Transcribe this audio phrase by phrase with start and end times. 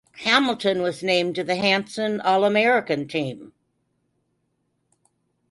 [0.21, 3.53] Hamilton was named to the Hanson All American team.